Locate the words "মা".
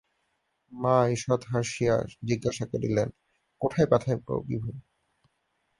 0.71-0.95